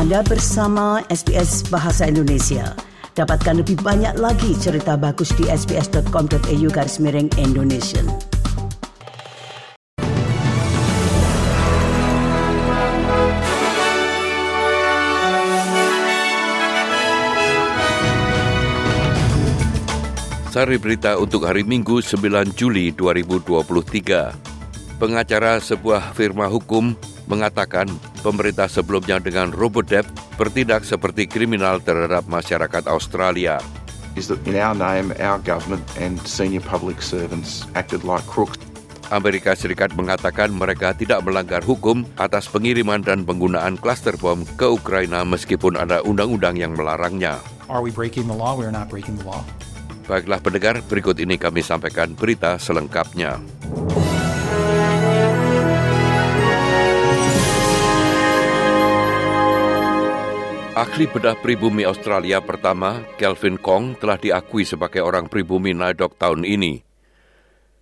[0.00, 2.72] Anda bersama SBS Bahasa Indonesia.
[3.12, 8.00] Dapatkan lebih banyak lagi cerita bagus di sbs.com.au garis miring Indonesia.
[20.48, 24.96] Sari berita untuk hari Minggu 9 Juli 2023.
[24.96, 26.96] Pengacara sebuah firma hukum
[27.30, 27.86] mengatakan
[28.26, 33.62] pemerintah sebelumnya dengan Robodebt bertindak seperti kriminal terhadap masyarakat Australia.
[34.18, 38.58] is that in our name, our government and senior public servants acted like crooks.
[39.10, 45.26] Amerika Serikat mengatakan mereka tidak melanggar hukum atas pengiriman dan penggunaan klaster bom ke Ukraina
[45.26, 47.42] meskipun ada undang-undang yang melarangnya.
[47.66, 48.54] Are we breaking the law?
[48.54, 49.42] We are not breaking the law.
[50.06, 53.42] Baiklah pendengar, berikut ini kami sampaikan berita selengkapnya.
[60.70, 66.86] Ahli bedah pribumi Australia pertama, Kelvin Kong, telah diakui sebagai orang pribumi Nidok tahun ini.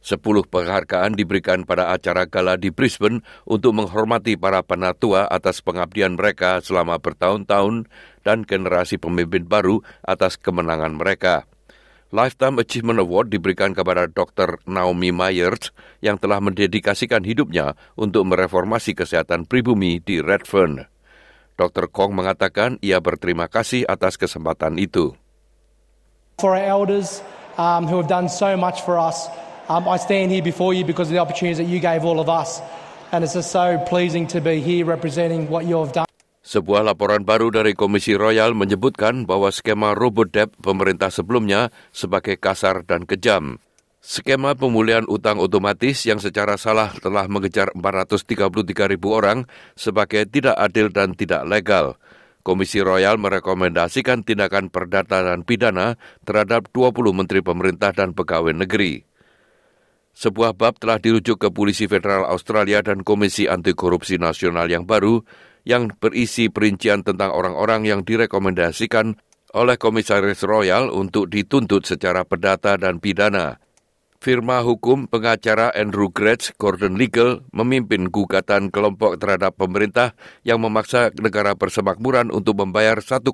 [0.00, 6.64] Sepuluh penghargaan diberikan pada acara gala di Brisbane untuk menghormati para penatua atas pengabdian mereka
[6.64, 7.84] selama bertahun-tahun
[8.24, 11.44] dan generasi pemimpin baru atas kemenangan mereka.
[12.16, 14.56] Lifetime Achievement Award diberikan kepada Dr.
[14.64, 15.68] Naomi Myers
[16.00, 20.88] yang telah mendedikasikan hidupnya untuk mereformasi kesehatan pribumi di Redfern.
[21.58, 21.90] Dr.
[21.90, 25.14] Kong mengatakan ia berterima kasih atas kesempatan itu.
[26.40, 27.20] For our elders
[27.60, 29.28] um, who have done so much for us,
[29.68, 32.32] um, I stand here before you because of the opportunities that you gave all of
[32.32, 32.64] us.
[33.10, 36.06] And it's just so pleasing to be here representing what you have done.
[36.40, 42.82] Sebuah laporan baru dari Komisi Royal menyebutkan bahwa skema robot debt pemerintah sebelumnya sebagai kasar
[42.88, 43.60] dan kejam.
[44.00, 49.44] Skema pemulihan utang otomatis yang secara salah telah mengejar 433 ribu orang
[49.76, 52.00] sebagai tidak adil dan tidak legal.
[52.40, 59.04] Komisi Royal merekomendasikan tindakan perdata dan pidana terhadap 20 menteri pemerintah dan pegawai negeri.
[60.16, 65.20] Sebuah bab telah dirujuk ke Polisi Federal Australia dan Komisi Anti Korupsi Nasional yang baru
[65.68, 69.20] yang berisi perincian tentang orang-orang yang direkomendasikan
[69.52, 73.60] oleh Komisaris Royal untuk dituntut secara perdata dan pidana.
[74.20, 80.12] Firma hukum pengacara Andrew Gretsch Gordon Legal memimpin gugatan kelompok terhadap pemerintah
[80.44, 83.24] yang memaksa negara persemakmuran untuk membayar 1,8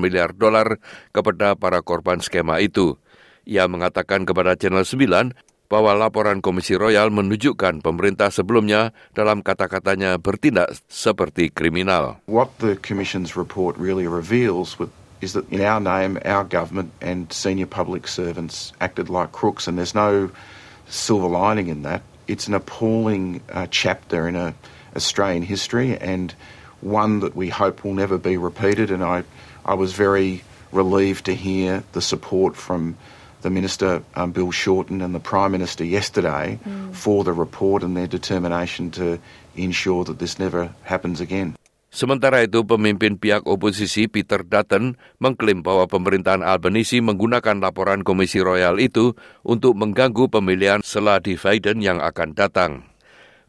[0.00, 0.80] miliar dolar
[1.12, 2.96] kepada para korban skema itu.
[3.44, 5.36] Ia mengatakan kepada Channel 9
[5.68, 12.24] bahwa laporan Komisi Royal menunjukkan pemerintah sebelumnya dalam kata-katanya bertindak seperti kriminal.
[12.24, 14.88] What the Commission's report really reveals with,
[15.24, 19.76] is that in our name, our government and senior public servants acted like crooks, and
[19.76, 20.30] there's no
[20.88, 22.02] silver lining in that.
[22.28, 24.54] It's an appalling uh, chapter in a
[24.94, 26.32] Australian history and
[26.80, 28.90] one that we hope will never be repeated.
[28.90, 29.24] And I,
[29.64, 32.96] I was very relieved to hear the support from
[33.42, 36.58] the Minister, um, Bill Shorten, and the Prime Minister yesterday
[36.92, 39.18] for the report and their determination to
[39.56, 41.56] ensure that this never happens again.
[41.94, 48.82] Sementara itu, pemimpin pihak oposisi Peter Dutton mengklaim bahwa pemerintahan Albanese menggunakan laporan Komisi Royal
[48.82, 49.14] itu
[49.46, 52.90] untuk mengganggu pemilihan selah di Biden yang akan datang.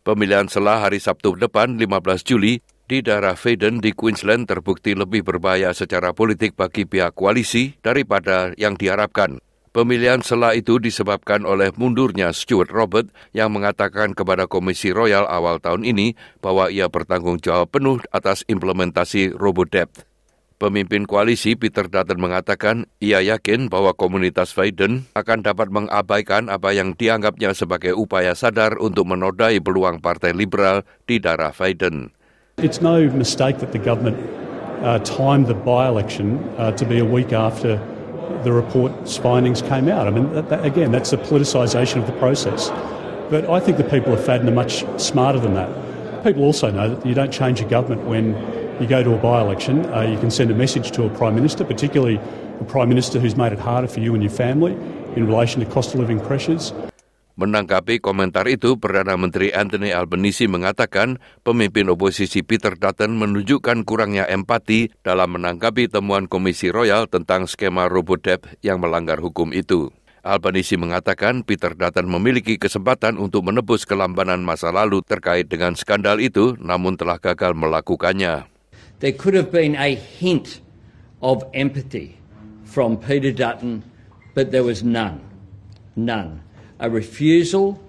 [0.06, 5.74] Pemilihan selah hari Sabtu depan 15 Juli di daerah Baden di Queensland terbukti lebih berbahaya
[5.74, 9.42] secara politik bagi pihak koalisi daripada yang diharapkan.
[9.76, 15.84] Pemilihan selah itu disebabkan oleh mundurnya Stuart Robert yang mengatakan kepada Komisi Royal awal tahun
[15.84, 20.08] ini bahwa ia bertanggung jawab penuh atas implementasi Robodebt.
[20.56, 26.96] Pemimpin koalisi Peter Dutton mengatakan ia yakin bahwa komunitas Biden akan dapat mengabaikan apa yang
[26.96, 32.16] dianggapnya sebagai upaya sadar untuk menodai peluang Partai Liberal di daerah Biden.
[32.64, 34.16] It's no mistake that the government
[34.80, 37.76] uh, timed the by-election uh, to be a week after
[38.44, 40.08] the report's findings came out.
[40.08, 42.70] I mean, that, that, again, that's the politicisation of the process.
[43.30, 46.24] But I think the people of Fadden are much smarter than that.
[46.24, 48.34] People also know that you don't change a government when
[48.82, 49.86] you go to a by-election.
[49.94, 52.20] Uh, you can send a message to a Prime Minister, particularly
[52.60, 54.74] a Prime Minister who's made it harder for you and your family
[55.16, 56.74] in relation to cost of living pressures.
[57.36, 64.88] Menanggapi komentar itu, Perdana Menteri Anthony Albanese mengatakan pemimpin oposisi Peter Dutton menunjukkan kurangnya empati
[65.04, 69.92] dalam menanggapi temuan Komisi Royal tentang skema Robodebt yang melanggar hukum itu.
[70.24, 76.56] Albanese mengatakan Peter Dutton memiliki kesempatan untuk menebus kelambanan masa lalu terkait dengan skandal itu,
[76.64, 78.48] namun telah gagal melakukannya.
[79.04, 80.64] There could have been a hint
[81.20, 82.16] of empathy
[82.64, 83.84] from Peter Dutton,
[84.32, 85.20] but there was none.
[86.00, 86.45] None.
[86.80, 87.80] A refusal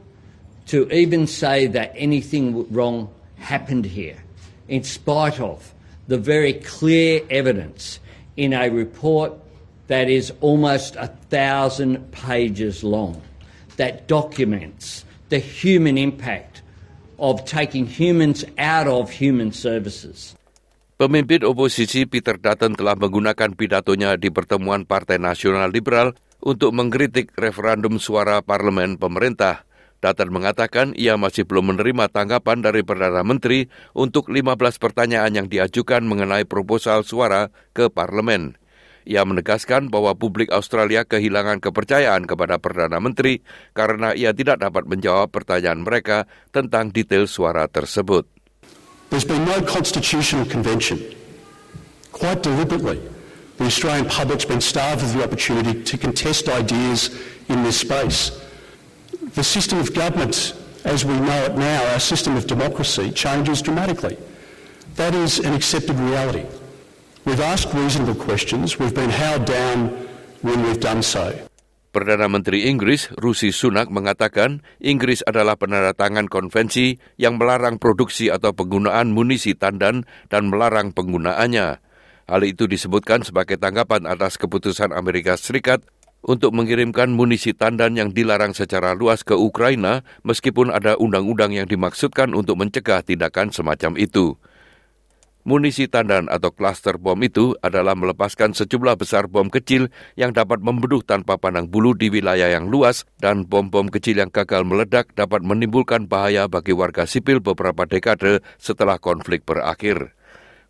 [0.67, 4.23] to even say that anything wrong happened here,
[4.69, 5.75] in spite of
[6.07, 7.99] the very clear evidence
[8.37, 9.33] in a report
[9.87, 13.23] that is almost a thousand pages long
[13.77, 16.63] that documents the human impact
[17.19, 20.35] of taking humans out of human services.
[20.97, 26.17] Pemimpin oposisi Peter Dutton telah menggunakan pidatonya di pertemuan Partai Nasional Liberal
[26.47, 29.67] untuk mengkritik referendum suara parlemen pemerintah.
[29.99, 36.07] Dutton mengatakan ia masih belum menerima tanggapan dari Perdana Menteri untuk 15 pertanyaan yang diajukan
[36.07, 38.55] mengenai proposal suara ke parlemen.
[39.07, 43.43] Ia menegaskan bahwa publik Australia kehilangan kepercayaan kepada Perdana Menteri
[43.75, 48.27] karena ia tidak dapat menjawab pertanyaan mereka tentang detail suara tersebut.
[49.11, 50.99] There's been no constitutional convention.
[52.11, 52.99] Quite deliberately,
[53.57, 57.11] the Australian public's been starved of the opportunity to contest ideas
[57.49, 58.31] in this space.
[59.35, 60.53] The system of government,
[60.85, 64.17] as we know it now, our system of democracy, changes dramatically.
[64.97, 66.45] That is an accepted reality.
[67.25, 69.93] We've asked reasonable questions, we've been held down
[70.41, 71.35] when we've done so.
[71.97, 79.17] Perdana Menteri Inggris, Rusi Sunak, mengatakan Inggris adalah penandatangan konvensi yang melarang produksi atau penggunaan
[79.17, 81.86] munisi tandan dan melarang penggunaannya.
[82.27, 85.87] Hal itu disebutkan sebagai tanggapan atas keputusan Amerika Serikat
[86.27, 92.35] untuk mengirimkan munisi tandan yang dilarang secara luas ke Ukraina meskipun ada undang-undang yang dimaksudkan
[92.35, 94.35] untuk mencegah tindakan semacam itu.
[95.47, 101.07] Munisi tandan atau klaster bom itu adalah melepaskan sejumlah besar bom kecil yang dapat membeduh
[101.07, 106.11] tanpa pandang bulu di wilayah yang luas dan bom-bom kecil yang gagal meledak dapat menimbulkan
[106.11, 110.19] bahaya bagi warga sipil beberapa dekade setelah konflik berakhir.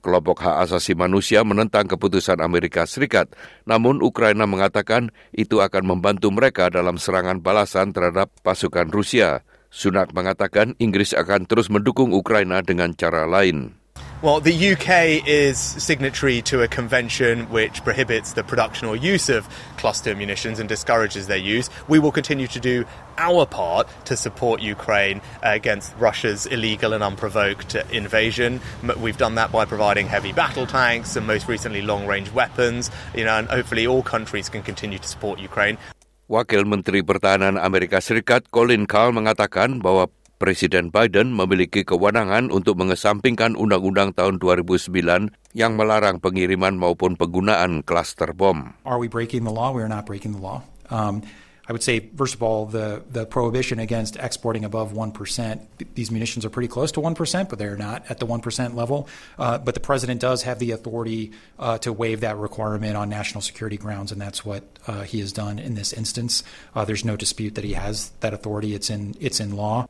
[0.04, 3.32] Kelompok hak asasi manusia menentang keputusan Amerika Serikat,
[3.64, 9.42] namun Ukraina mengatakan itu akan membantu mereka dalam serangan balasan terhadap pasukan Rusia.
[9.72, 13.85] Sunak mengatakan Inggris akan terus mendukung Ukraina dengan cara lain.
[14.26, 19.46] Well, the UK is signatory to a convention which prohibits the production or use of
[19.78, 21.70] cluster munitions and discourages their use.
[21.86, 22.82] We will continue to do
[23.22, 28.58] our part to support Ukraine against Russia's illegal and unprovoked invasion.
[28.98, 33.38] We've done that by providing heavy battle tanks and most recently long-range weapons, you know,
[33.38, 35.78] and hopefully all countries can continue to support Ukraine.
[36.26, 43.56] Wakil Menteri Pertahanan Amerika Serikat Colin Kahl mengatakan bahwa Presiden Biden memiliki kewenangan untuk mengesampingkan
[43.56, 48.76] Undang-Undang tahun 2009 yang melarang pengiriman maupun penggunaan klaster bom.
[48.84, 49.72] Are we breaking the law?
[49.72, 50.60] We are not breaking the law.
[50.92, 51.24] Um,
[51.68, 55.60] I would say, first of all, the, the prohibition against exporting above 1%,
[55.94, 59.08] these munitions are pretty close to 1%, but they're not at the 1% level.
[59.36, 63.40] Uh, but the president does have the authority uh, to waive that requirement on national
[63.40, 66.44] security grounds, and that's what uh, he has done in this instance.
[66.74, 68.74] Uh, there's no dispute that he has that authority.
[68.74, 69.88] It's in, it's in law.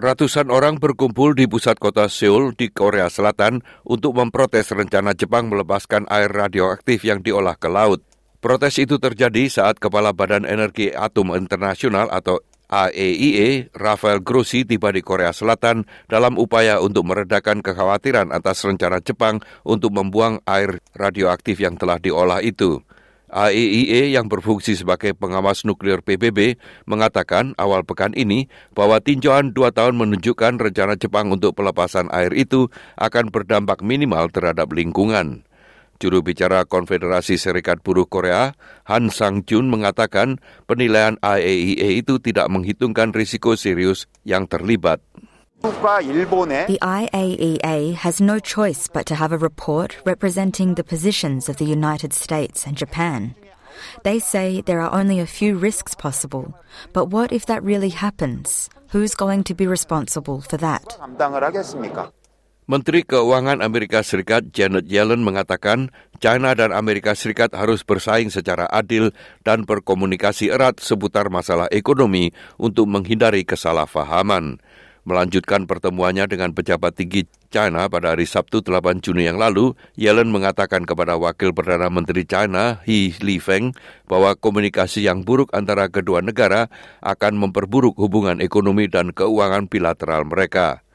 [0.00, 6.08] Ratusan orang berkumpul di pusat kota Seoul di Korea Selatan untuk memprotes rencana Jepang melepaskan
[6.08, 8.00] air radioaktif yang diolah ke laut.
[8.40, 12.40] Protes itu terjadi saat Kepala Badan Energi Atom Internasional atau
[12.72, 19.04] AEIE, e, Rafael Grossi tiba di Korea Selatan dalam upaya untuk meredakan kekhawatiran atas rencana
[19.04, 22.80] Jepang untuk membuang air radioaktif yang telah diolah itu.
[23.30, 29.96] AEIE yang berfungsi sebagai pengawas nuklir PBB mengatakan awal pekan ini bahwa tinjauan dua tahun
[29.96, 32.68] menunjukkan rencana Jepang untuk pelepasan air itu
[32.98, 35.46] akan berdampak minimal terhadap lingkungan.
[36.00, 38.56] Juru bicara Konfederasi Serikat Buruh Korea,
[38.88, 45.04] Han Sang-jun mengatakan penilaian IAEA e itu tidak menghitungkan risiko serius yang terlibat.
[45.60, 51.68] The IAEA has no choice but to have a report representing the positions of the
[51.68, 53.34] United States and Japan.
[54.02, 56.56] They say there are only a few risks possible,
[56.92, 58.70] but what if that really happens?
[58.96, 60.96] Who's going to be responsible for that?
[62.70, 65.90] Menteri Keuangan Amerika Serikat Janet Yellen mengatakan
[66.22, 69.10] China dan Amerika Serikat harus bersaing secara adil
[69.42, 72.30] dan berkomunikasi erat seputar masalah ekonomi
[72.62, 74.62] untuk menghindari kesalahpahaman
[75.04, 80.86] melanjutkan pertemuannya dengan pejabat tinggi China pada hari Sabtu 8 Juni yang lalu, Yellen mengatakan
[80.86, 83.74] kepada Wakil Perdana Menteri China, He Lifeng,
[84.06, 86.70] bahwa komunikasi yang buruk antara kedua negara
[87.02, 90.86] akan memperburuk hubungan ekonomi dan keuangan bilateral mereka.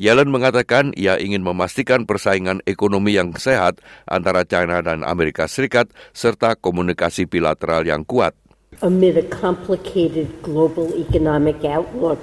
[0.00, 6.56] Yellen mengatakan ia ingin memastikan persaingan ekonomi yang sehat antara China dan Amerika Serikat serta
[6.56, 8.32] komunikasi bilateral yang kuat.
[8.80, 12.16] Amid a complicated global economic outlook,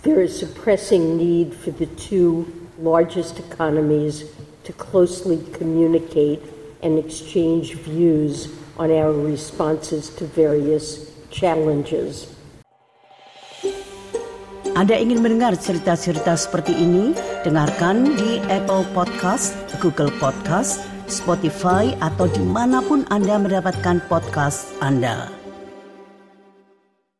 [0.00, 2.48] There is a pressing need for the two
[2.80, 4.24] largest economies
[4.64, 6.40] to closely communicate
[6.80, 8.48] and exchange views
[8.80, 12.32] on our responses to various challenges.
[14.72, 17.12] Anda ingin mendengar cerita-cerita seperti ini?
[17.44, 19.52] Dengarkan di Apple Podcast,
[19.84, 20.80] Google Podcast,
[21.12, 25.39] Spotify, atau di mana pun Anda mendapatkan podcast Anda.